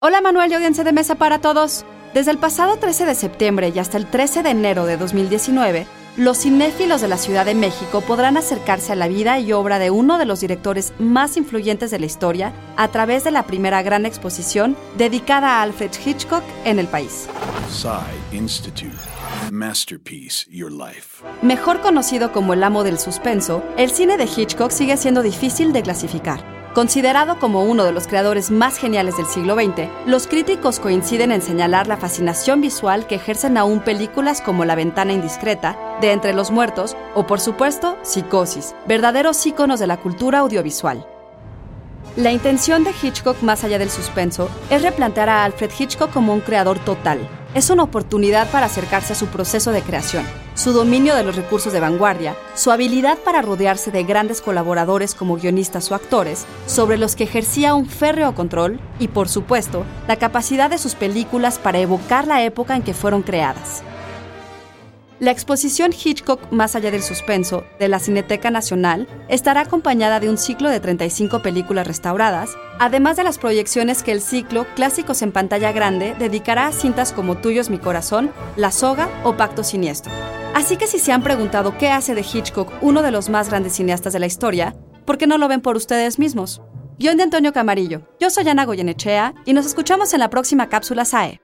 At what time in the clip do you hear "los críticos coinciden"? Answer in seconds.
30.06-31.32